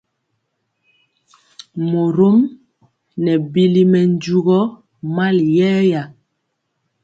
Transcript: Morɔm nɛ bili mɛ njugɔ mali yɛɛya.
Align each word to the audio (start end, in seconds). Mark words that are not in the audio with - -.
Morɔm 1.89 2.37
nɛ 3.23 3.33
bili 3.51 3.81
mɛ 3.91 3.99
njugɔ 4.11 4.59
mali 5.15 5.45
yɛɛya. 5.57 6.01